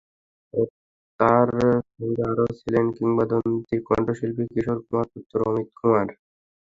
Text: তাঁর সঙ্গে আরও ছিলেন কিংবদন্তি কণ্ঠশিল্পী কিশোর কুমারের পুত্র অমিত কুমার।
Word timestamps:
তাঁর 1.19 1.47
সঙ্গে 1.91 2.21
আরও 2.31 2.45
ছিলেন 2.59 2.85
কিংবদন্তি 2.97 3.75
কণ্ঠশিল্পী 3.87 4.43
কিশোর 4.53 4.79
কুমারের 4.83 5.11
পুত্র 5.13 5.35
অমিত 5.49 5.69
কুমার। 5.77 6.07